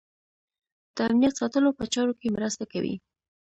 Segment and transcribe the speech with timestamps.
[0.95, 2.95] د امنیت ساتلو په چارو کې مرسته کوي.